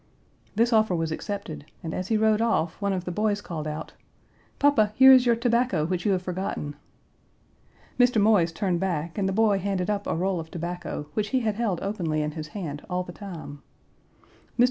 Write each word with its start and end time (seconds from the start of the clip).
This 0.55 0.73
offer 0.73 0.95
was 0.95 1.11
accepted, 1.11 1.65
and, 1.83 1.93
as 1.93 2.07
he 2.07 2.17
rode 2.17 2.41
off, 2.41 2.81
one 2.81 2.91
of 2.91 3.05
the 3.05 3.11
boys 3.11 3.39
called 3.39 3.67
out, 3.67 3.93
"Papa, 4.57 4.93
here 4.95 5.11
is 5.13 5.27
your 5.27 5.35
tobacco, 5.35 5.85
which 5.85 6.07
you 6.07 6.13
have 6.13 6.23
forgotten." 6.23 6.75
Mr. 7.99 8.19
Moise 8.19 8.51
turned 8.51 8.79
back 8.79 9.19
and 9.19 9.29
the 9.29 9.31
boy 9.31 9.59
handed 9.59 9.91
up 9.91 10.07
a 10.07 10.15
roll 10.15 10.39
of 10.39 10.49
tobacco, 10.49 11.05
which 11.13 11.27
he 11.27 11.41
had 11.41 11.53
held 11.53 11.81
openly 11.81 12.23
in 12.23 12.31
his 12.31 12.47
hand 12.47 12.83
all 12.89 13.03
the 13.03 13.11
time. 13.13 13.61
Mr. 14.57 14.59